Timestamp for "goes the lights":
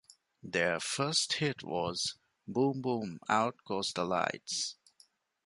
3.67-4.75